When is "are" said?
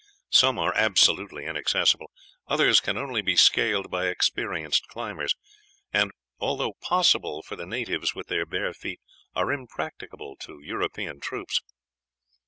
0.57-0.73, 9.35-9.51